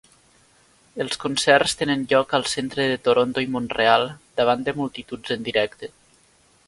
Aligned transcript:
Els 1.03 1.17
concerts 1.23 1.75
tenen 1.81 2.05
lloc 2.13 2.33
al 2.37 2.47
centre 2.53 2.87
de 2.93 2.97
Toronto 3.09 3.45
i 3.45 3.51
Mont-real 3.57 4.07
davant 4.41 4.65
de 4.71 4.75
multituds 4.81 5.35
en 5.37 5.47
directe. 5.51 5.93